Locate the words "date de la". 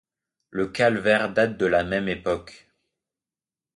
1.31-1.83